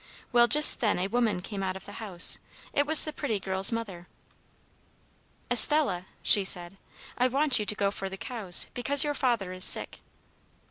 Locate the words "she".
6.23-6.43